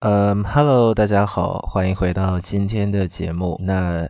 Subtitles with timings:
[0.00, 3.60] 嗯，Hello，大家好，欢迎回到今天的节目。
[3.60, 4.08] 那，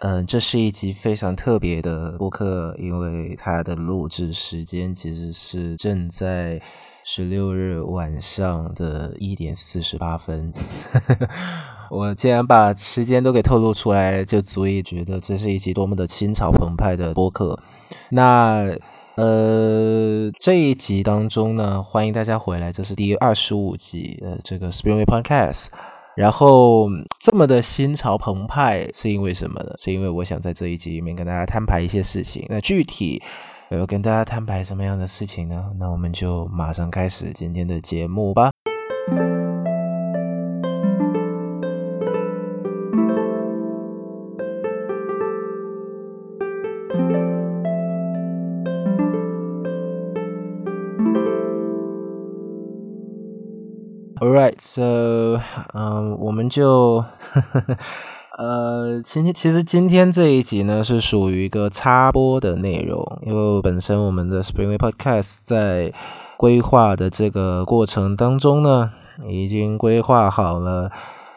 [0.00, 6.60] 嗯，这是一集非常特别的播客，因为它的录制时间其实是正在
[7.04, 10.52] 十六日晚上的一点四十八分。
[11.88, 17.56] 我既然把时间都给透露出来，就足以觉得这是一集多么的心潮澎湃的播客。
[18.10, 18.76] 那。
[19.18, 25.66] 呃，这一集当中呢，欢迎大家回来，这是第二十五集的这个 Springway Podcast。
[26.14, 26.88] 然后
[27.20, 29.74] 这么的心潮澎湃，是因为什么呢？
[29.76, 32.46] 是因为我想在这一集里面跟大家摊牌一些事情。
[32.48, 33.20] 那具体
[33.70, 35.72] 我要跟大家摊牌什么样的事情呢？
[35.80, 38.52] 那我们就马上开始今天的节目吧。
[54.60, 55.40] so，
[55.74, 57.04] 嗯，我们就，
[58.38, 65.92] 呃，今天其实今天这一集呢是属于一个插播的内容，因为本身我们的 Springway Podcast 在
[66.36, 68.92] 规划的这个过程当中呢，
[69.26, 70.90] 已经规划好了。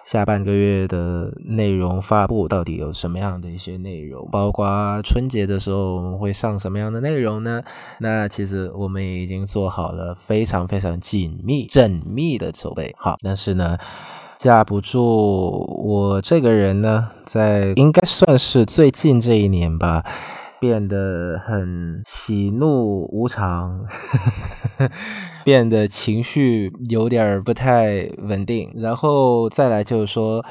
[0.04, 4.28] 下半个月的内容发布到底有什么样的一些内容？
[4.32, 7.62] 包括春节的时候我们会上什么样的内容呢？
[8.00, 12.94] 那其实我们已经做好了非常非常紧密、缜密的筹备。
[12.98, 13.78] 好，但是呢，
[14.38, 15.04] 架不住
[15.86, 20.04] 我这个人呢，在应该算是最近这一年吧。
[20.60, 23.84] 变得很喜怒无常，
[25.44, 30.44] 变得情绪有点不太稳定，然后再来就是说。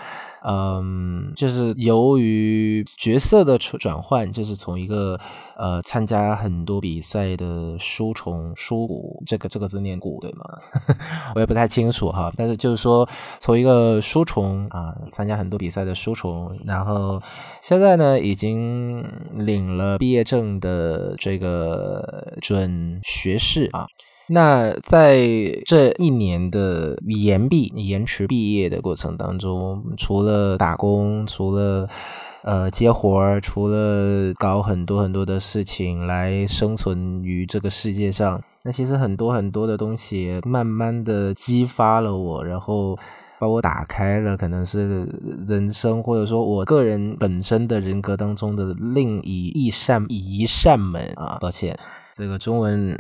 [0.43, 5.21] 嗯，就是由于角色的转换，就是从一个
[5.55, 10.45] 呃参加很多比赛的书虫书骨，这个这个字念骨对吗？
[11.37, 12.33] 我也不太清楚哈。
[12.39, 13.07] 但是就是说，
[13.39, 17.21] 从一个书虫啊，参加很多比赛的书虫，然后
[17.61, 23.87] 现在呢，已经领了毕业证的这个准学士啊。
[24.33, 25.19] 那在
[25.67, 31.89] 这一年的延毕、延迟毕业的过程当中，除了打工，除了
[32.45, 42.97] 呃接活儿，除了搞很多很多的事情来生存于这个世界上，那其实很多很多的东西慢慢的激发了我，然后
[43.41, 45.09] 把我打开了，可能是
[45.49, 51.77] 人生或者说我个人本身的人格当中的另一一扇一扇门啊，抱歉。
[52.21, 52.95] 这个中文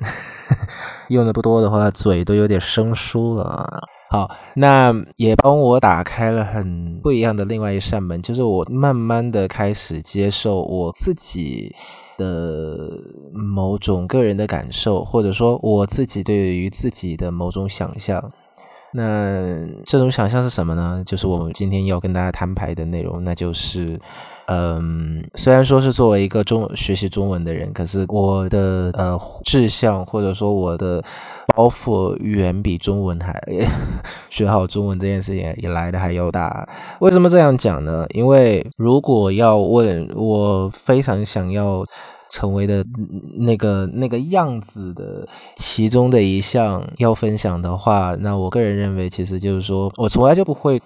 [1.10, 3.68] 用的不多的话，嘴都有点生疏了。
[4.08, 11.76] 好，那也帮我打开了很不一样的另外一扇门，就是我慢慢的开始接受我自己
[12.16, 12.88] 的
[13.32, 18.32] 某种个人的感受，或者说我自己对于自己的某种想象。
[18.92, 21.02] 那这种想象是什么呢？
[21.06, 23.98] 就是我们今天要跟大家摊牌的内容，那就是。
[24.52, 31.00] 嗯，虽然说是作为一个中学习中文的人，可是我的呃志向或者说我的
[31.54, 33.40] 包袱远比中文还
[34.28, 36.68] 学好中文这件事情也来的还要大。
[36.98, 38.04] 为什么这样讲呢？
[38.12, 41.86] 因为如果要问我非常想要
[42.30, 42.84] 成为的
[43.36, 50.80] 那个那个样子的其中的一项要分享的话，那我个人认为，其实就是说我从来就不会。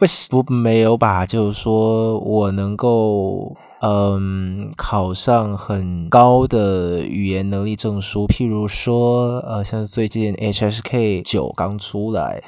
[0.00, 12.42] 不不没有把，就是说我能够嗯考上很高的语言能力证书，譬如说呃像最近 HSK 九刚出来，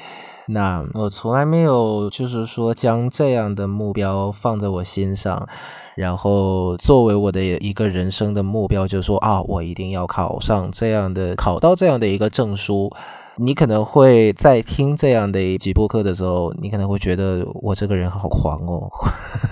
[0.47, 5.47] 那我从来没有就是说将这样的目标放在我心上，
[5.95, 12.91] 然后作为我的一个人生的目标，就是说啊我一定要考上这样的考到这样的一个证书。
[13.37, 18.87] 你可能会在听这样的一集播客的时候，你可能会觉得我这个人好狂哦，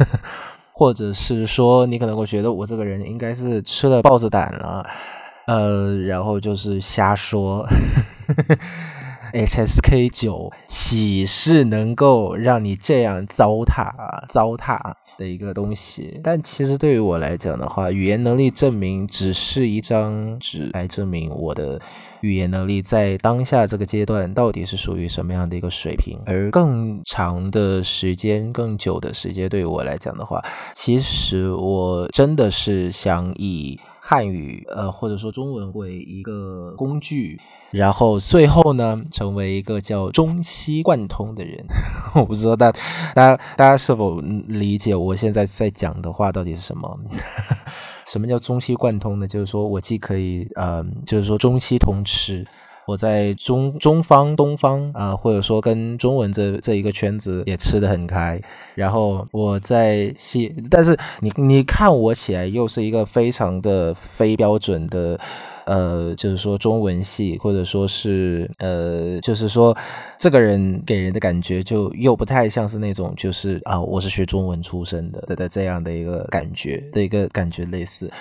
[0.72, 4.86] 或者是说你可能会觉得我这个人应该是吃了豹子胆了，
[5.48, 7.66] 呃，然后就是瞎说。
[9.34, 13.90] HSK 九岂是能够让你这样糟蹋
[14.28, 14.80] 糟蹋
[15.18, 16.20] 的一个东西？
[16.24, 21.80] 但其实对于我来讲的话，语言能力证明只是一张纸来证明我的
[22.22, 26.20] 语言能力在当下这个阶段到底是属于什么样的一个水平。
[26.26, 30.44] 而更长的时间、更久的时间，对于我来讲的话，
[30.74, 33.80] 其实我真的是想以。
[34.04, 37.40] 汉语，呃，或者说中文为一个工具，
[37.70, 41.64] 然后最后呢，成为一个叫中西贯通的人。
[42.16, 42.72] 我不知道大
[43.14, 47.00] 大家大家是否理解我现在在讲的话到底是什么？
[48.08, 49.28] 什么叫中西贯通呢？
[49.28, 52.46] 就是说我既可以，呃，就是说中西通吃。
[52.88, 58.42] 我在中中方、东方啊，或者说跟中文这这一个圈子也吃得很开。
[58.76, 65.20] 然后我在西，但是你你看我起来又是一个非常的非标准的。
[65.66, 69.78] 呃，就是说中文系，或者说是呃，就是说
[70.18, 78.12] 这个人给人的感觉就又不太像是那种，就是啊，我是学中文出身的的的这样的一个感觉的一个感觉类似。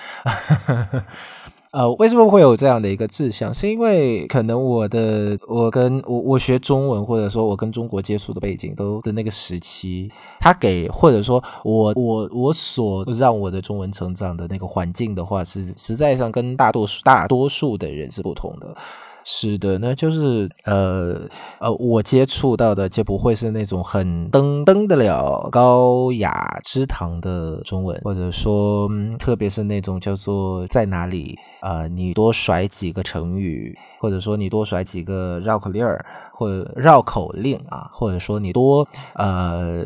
[1.72, 3.54] 呃，为什么会有这样的一个志向？
[3.54, 18.74] 是因为可能我的我跟我我学中文，或者说我跟中国接触的背景都的那个时期，他给或者说我我我所让我的中文成长的那个环境的话，是实在上跟大多数大多数的人是不同的。
[19.22, 21.20] 是的，那就是呃
[21.58, 28.88] 呃，我接触到的就不会是那种很登登得了高雅之堂的中文，或者说
[29.18, 36.04] 特别是那种叫做在哪里啊，你多甩几个成语，或者说你多甩几个绕口令儿。
[36.40, 39.84] 或者绕口令啊，或者说你多呃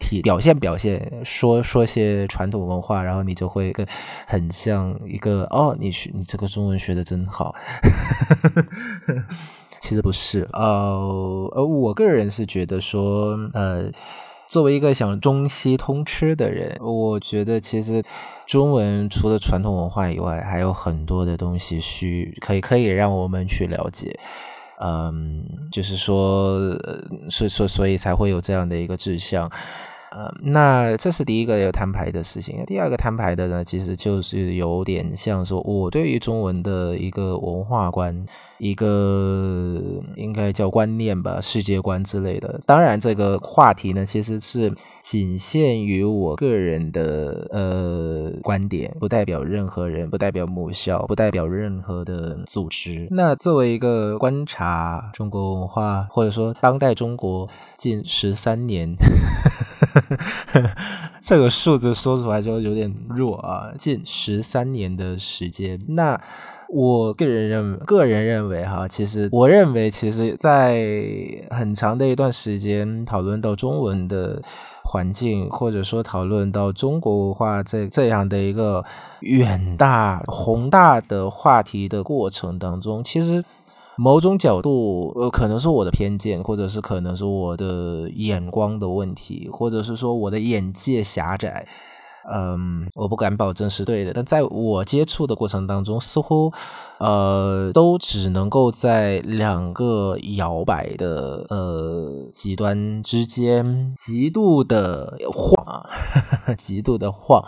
[0.00, 3.86] 体表现表现，说说些传统文化，然后你就会更
[4.26, 7.54] 很像一个哦，你学你这个中文学的真好。
[9.78, 13.88] 其实不是，呃呃，我个人是觉得说，呃，
[14.54, 18.00] 作为一个想中西通吃的人，我觉得其实
[18.46, 24.16] 中文除了传统文化以外，还有很多的东西需可以可以让我们去了解。
[24.78, 26.60] 嗯，就是说，
[27.28, 29.50] 所所所以才会有这样的一个志向。
[30.14, 32.64] 呃，那这是第一个要摊牌的事情。
[32.66, 38.24] 第二个摊牌的呢，其实就是有点像说，我对于中文的一个文化观，
[38.58, 39.82] 一个
[40.14, 42.60] 应该叫观念吧，世界观之类的。
[42.64, 44.72] 当然，这个话题呢，其实是
[45.02, 53.08] 仅限于我个人的呃观点，不代表任何人，不代表母校，不代表任何的组织。
[53.10, 58.94] 那作为一个观察中国文化，或者说当代中国近十三年。
[61.20, 65.80] 这个数字说出来就有点弱啊，近十三年的时间。
[65.88, 66.20] 那
[66.68, 70.84] 我个人认为个人认为哈，其实我认为，其实，在
[71.50, 74.42] 很长的一段时间讨论到中文的
[74.84, 78.84] 环境，或者说讨论到中国文化这这样的一个
[79.20, 83.44] 远大宏大的话题的过程当中，其实。
[83.96, 91.66] 某种角度，呃，可能是我的偏见，或者是可能是我的眼光的问题，或者是说我的眼界狭窄，
[92.32, 94.12] 嗯，我不敢保证是对的。
[94.12, 96.52] 但在我接触的过程当中，似乎，
[96.98, 105.86] 呃，都只能够在两个摇摆的呃极端之间，极度的 晃，
[106.56, 107.44] 极度的晃。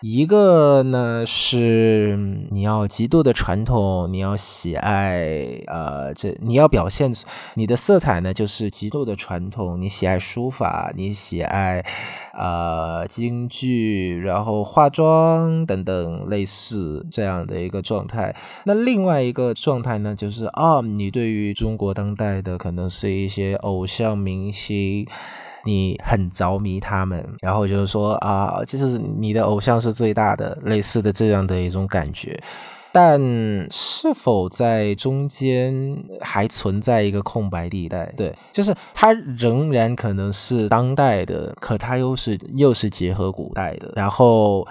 [0.00, 2.16] 一个呢是
[2.50, 7.12] 你要极度的传统，你要喜爱，呃，这你要表现
[7.54, 11.84] 你的色彩呢，就是极度的传统，你喜爱书法，你喜爱，
[12.32, 18.36] 呃，京剧，然后化妆等等类似这样的一个状态。
[18.66, 25.04] 那另外一个状态呢，就是啊，你对于中国当代的可能是一些偶像明星。
[25.68, 32.40] 你很着迷他们，然后就是说啊，就是你的偶像是最大的，类似的这样的一种感觉。
[32.90, 33.20] 但
[33.70, 35.70] 是否在中间
[36.20, 38.06] 还存在一个空白地带？
[38.16, 44.66] 对，就是它仍然可能是当代的，可它又是又是结合古代的，然后。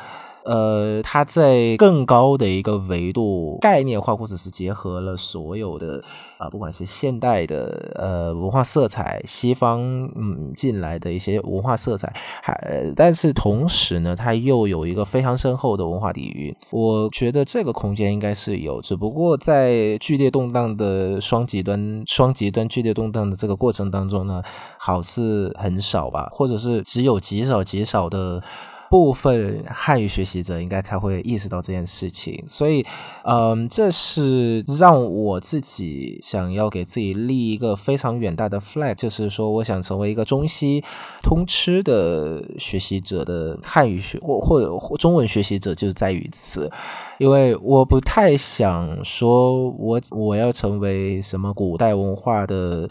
[0.47, 6.01] 呃，它在更高的一个维度概念化，或者是结合了所有的
[6.37, 9.81] 啊，不管是现代的呃文化色彩，西方
[10.15, 16.55] 嗯进来的一些文化色彩，还但是同时呢，它又有一个非常深厚的文化底蕴。
[16.71, 24.41] 我觉得这个空间应该是有，只不过在剧烈动荡的双极端、双极端剧烈动荡的这个过程当中呢，
[24.79, 28.41] 好似很少吧，或者是只有极少极少的。
[28.89, 32.85] 部分汉语学习者应该才会意识到这件事情，所以，
[33.23, 40.83] 嗯，这是让我自己想要给自己立一个非常远大的 flag，就是说，我想成为一个中西
[41.21, 46.71] 通吃的学习者的汉语学或或者中文学习者，就是在于此，
[47.17, 52.89] 因为我不太想说我我要成为什么古代文化的。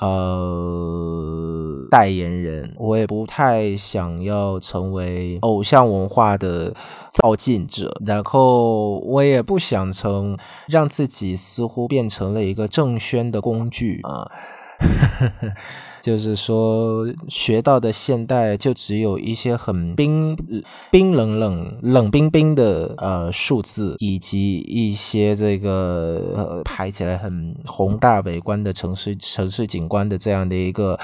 [0.00, 6.74] 呃，代言人，我也不太想要成为偶像文化的
[7.10, 10.36] 造进者，然后我也不想成
[10.66, 14.30] 让自己似乎变成了一个正宣的工具啊。
[16.04, 20.36] 就是说学到的现代就只有一些很冰
[20.90, 31.00] 冰冷冷冷冰冰的呃数字，以及一些这个排起来很宏大美观的城市城市景观的这样的一个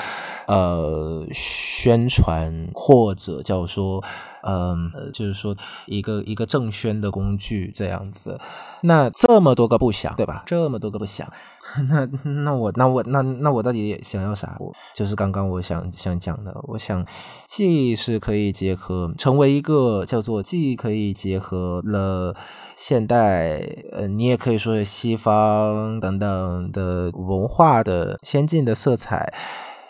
[0.46, 4.04] 呃宣传，或者叫说。
[4.42, 5.54] 嗯，就是说
[5.86, 8.38] 一个一个正宣的工具这样子，
[8.82, 10.42] 那这么多个不想，对吧？
[10.46, 11.30] 这么多个不想，
[11.88, 14.56] 那那我那我那那我到底想要啥？
[14.58, 17.04] 我就是刚刚我想想讲的，我想
[17.46, 22.34] 既是可以结合成为一个叫做既可以结合了
[22.74, 23.60] 现代，
[23.92, 29.32] 呃，你也可以说是西方等等的文化的先进的色彩。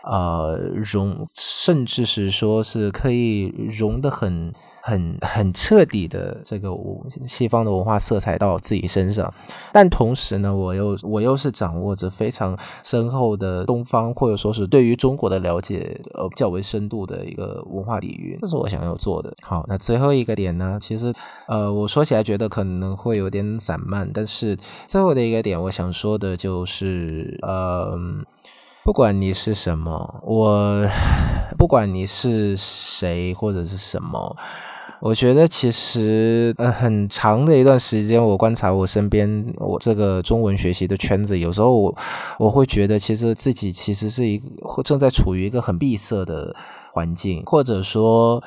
[0.02, 4.52] 呃，融甚至是说是可以融的很、
[4.82, 6.70] 很、很彻底的这个
[7.26, 9.32] 西方的文化色彩到自己身上，
[9.72, 19.32] 但同时呢，我又我又是掌握着非常深厚的东方或者说是对于中国的了解，呃，较为深度的一个文化底蕴，这是我想要做的。
[19.42, 21.12] 好，那最后一个点呢，其实
[21.46, 27.98] 呃，我说起来觉得可能会有点散漫，但是最后的一个点，我想说的就是，呃。
[28.82, 30.88] 不管你是什么，我
[31.56, 34.36] 不管你是谁或者是什么，
[35.00, 41.94] 我觉得其实呃很长的一段时间，我观察我身边我这个中文学习的圈子，有时候我
[42.38, 46.56] 我会觉得，其实自己其实是一个正在处于一个很闭塞的
[46.92, 48.42] 环境，或者说。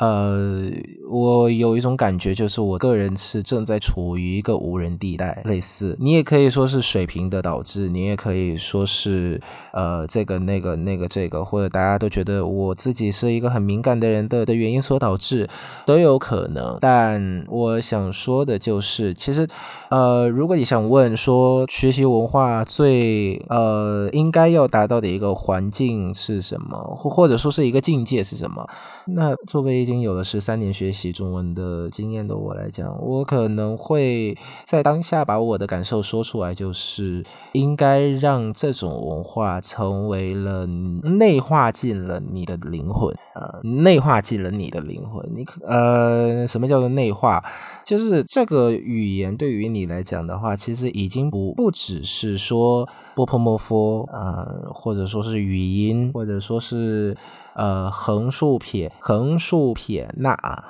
[0.00, 0.70] 呃，
[1.10, 9.40] 我有一种感觉，就是我个人是正在处于一个无人地带，类似你也可以说是水平的导致，你也可以说是
[9.72, 15.48] 呃这个那个那个这个，或者大家都觉得我自己是一个很敏感的人的的原因所导致，
[15.86, 16.76] 都有可能。
[16.80, 19.48] 但我想说的就是，其实
[19.90, 28.68] 呃，如果你想问说学习文化最呃应该要达到的一个环境是什么，或或者说是一个境界是什么，
[29.06, 45.24] 那作为已经有了十三年学习中文的经验的我来讲，我可能会在当下把我的感受说出来，就是应该让这种文化成为了内化进了你的灵魂，呃，内化进了你的灵魂。
[45.34, 47.44] 你呃，什么叫做内化？
[47.84, 57.16] 就是这个语言对于你来讲的话，其实已经不不只是说波破莫夫啊，或者说是语音，或者说是。
[57.58, 60.64] 呃，横竖撇，横竖撇捺，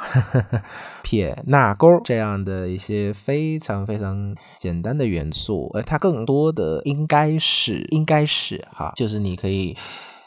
[1.05, 9.77] 撇捺钩这样的一些非常非常简单的元素，呃，它更多的应该是，应该是哈，就是你可以。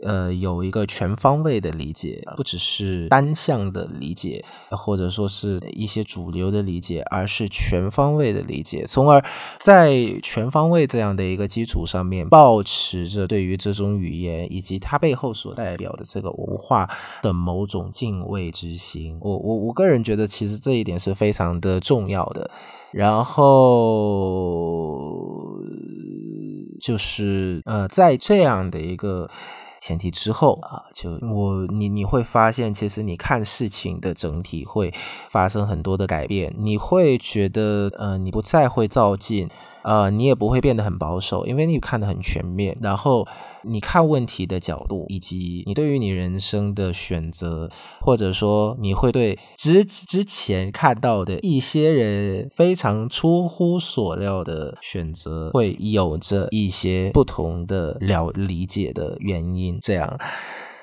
[0.03, 9.23] 呃，有一个全方位的理解，不只是单向的理解，或者说是一些主流的理解，而是全方位的理解，从而
[9.59, 9.93] 在
[10.23, 16.89] 全方位这样的一个基础上面，保持着对于这种语言以及它背后所代表的这个文化
[17.21, 19.17] 的某种敬畏之心。
[19.21, 22.49] 我我我个人觉得，其实这一点是非常的重要的。
[22.91, 23.47] 然后
[26.81, 29.29] 就是呃，在这样的一个。
[29.81, 34.93] 前提之后啊，就我你你会发现，其实你看事情的整体会
[35.27, 39.49] 发生很多的改变，你会觉得，嗯，你不再会照进。
[39.83, 42.77] 呃，你也不会变得很保守，因为你看得很全面。
[42.81, 43.27] 然后
[43.63, 47.69] 你看问题的角度，以及你对于你人生的选择，
[47.99, 59.79] 或者说你会对之之前看到的一些人非常出乎所料的选择，会有着一些不同的了理解的原因。
[59.81, 60.19] 这样。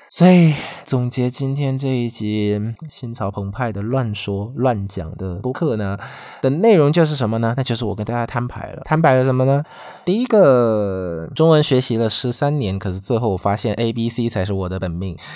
[0.09, 5.95] 所以总结今天这一集心潮澎湃的乱说乱讲的播客呢
[6.41, 7.53] 的内容就是什么呢？
[7.55, 8.81] 那就是我跟大家摊牌了。
[8.85, 9.63] 摊牌了什么呢？
[10.03, 15.15] 第一个，中文学习了十三年，可是最后我发现 A B C 才是我的本命。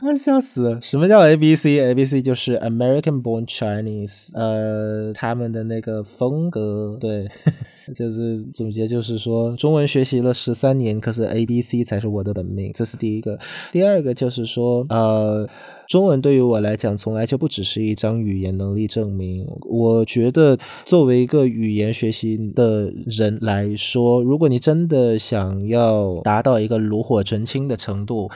[0.00, 0.78] 啊，笑死！
[0.80, 7.28] 什么叫 A B C？A B C 就是 American Born Chinese，呃，他们的那个风格，对，
[7.94, 13.38] 就是总结就是说，中文学习了十三年，可是 A B C 才是我的本命，这是第一个。
[13.70, 15.46] 第二个就是说，呃，
[15.86, 19.46] 中文对于我来讲，从来就不只是一张语言能力证明。
[19.68, 28.30] 我觉得，作为一个语言学习的人来说，如果你真的想要达到一个炉火纯青的程度，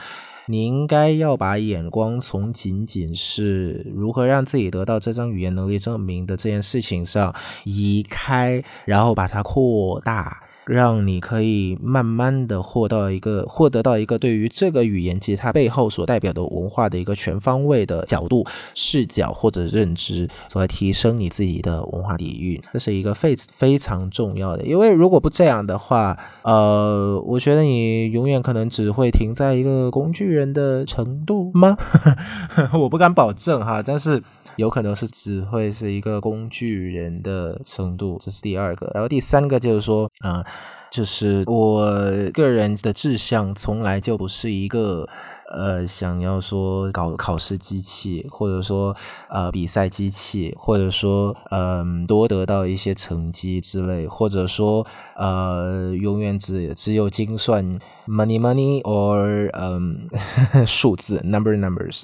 [0.47, 7.33] 你应该要把眼光从仅仅是如何让自己得到这张语言能力证明的这件事情上
[7.63, 10.41] 移开，然后把它扩大。
[10.67, 24.63] 让你可以慢慢的获到一个获得到一个对于这个语言及它背后所代表的文化的一个全方位的角度、视角或者认知，来提升你自己的文化底蕴，这是一个非非常重要的。
[24.63, 31.77] 因为如果不这样的话，呃，我觉得你永远可能只会停在一个工具人的程度吗？
[32.73, 34.21] 我不敢保证哈，但是。
[34.57, 38.89] 有可能是只会是一个工具人的程度，这是第二个。
[38.93, 40.45] 然后第三个就是说，啊，
[40.91, 41.85] 就是我
[42.33, 45.07] 个人的志向从来就不是一个
[45.51, 48.95] 呃想要说搞考试机器，或者说
[49.29, 54.85] 呃比赛机器，或者说嗯多得到一些成绩之类，或者说
[55.15, 60.07] 呃永远只只有精算 money money or 嗯
[60.65, 62.01] 数字 number numbers。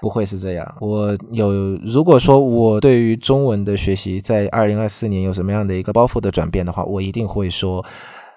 [0.00, 0.74] 不会是这样。
[0.80, 1.50] 我有，
[1.84, 7.84] 如果说我对于中文的学习在二零二四年有什么样的一个包袱的转变的话，我一定会说。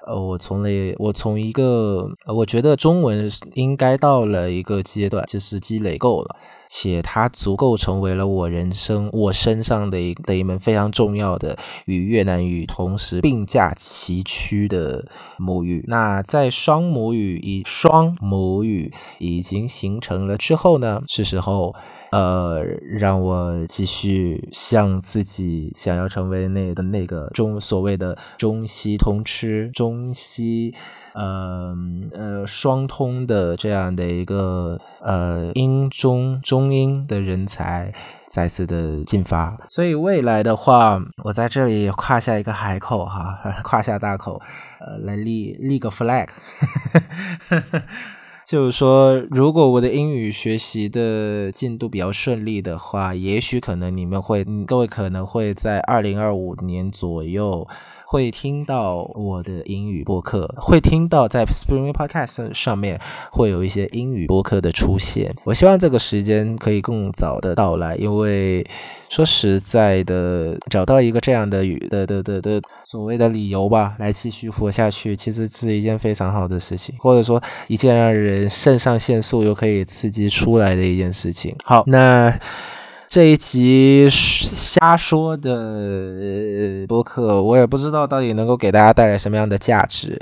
[0.06, 6.36] 呃，我从来，我从一个，我觉得中文应该到了一个阶段，就是积累够了，
[6.76, 15.06] 且它足够成为了我人生我身上的一的一门非常重要的与越南语同时并驾齐驱的
[15.38, 15.86] 母语。
[15.88, 21.76] 那在双母语以双母语已经形成了之后呢，是时候。
[22.14, 30.76] 呃，让我继续向自己想要成为那的那个中所谓的中西通吃、中西
[31.16, 31.76] 呃
[32.12, 37.92] 呃双通的这样的一个呃英中中英的人才
[38.28, 39.58] 再次的进发。
[39.68, 44.40] 所以未来的话，我在这里跨下一个海口哈， 跨下大口，
[44.80, 46.28] 呃，来立立个 flag。
[48.46, 57.66] 就是说，如果我的英语学习的进度比较顺利的话，也许可能你们会，各位可能会在二零二五年左右。
[58.14, 63.02] 会听到我的英语播客，会听到在 Spring Podcast 上面
[63.32, 65.34] 会有一些英语播客的出现。
[65.44, 68.64] 我希望这个时间可以更早的到来，因为
[69.10, 81.56] 说实在的，找到一个这样的语的的的的所谓的理由吧，来继续活下去，其实是一件非常好的事情，或者说一件让人肾上腺素又可以刺激出来的一件事情。
[81.64, 82.40] 好，那。
[83.14, 90.20] 这一集瞎说的播客，我也不知道到底能够给大家带来什么样的价值。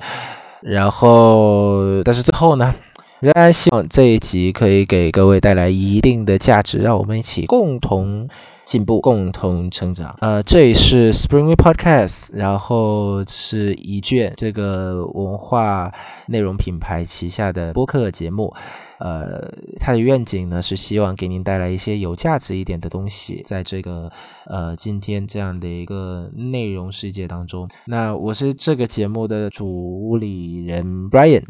[0.60, 2.75] 然后，但是最后呢，
[3.21, 8.27] 仍然希望这一集可以给各位带来一定的价值，让我们一起共同
[8.65, 10.13] 进步，共同成长。
[10.19, 15.89] 呃，这里是 Spring Way Podcast，然后是一卷这个文化
[16.27, 18.54] 内容品牌旗下的播客节目。
[19.01, 24.11] 呃，他的愿景呢是希望给您带来一些有价值一点的东西，在这个
[24.45, 27.67] 呃今天这样的一个内容世界当中。
[27.85, 31.43] 那我是这个节目的主理人 Brian，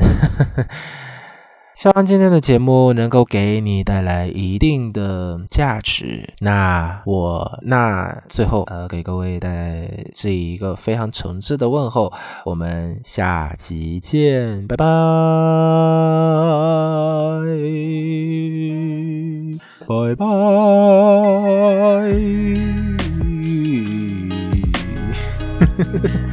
[1.82, 12.14] 希望今天的节目能够给你带来一定的价值，那我那最后呃给各位带这一个非常诚挚的问候，
[12.46, 14.86] 我们下集见，拜拜。
[19.88, 20.26] 拜拜。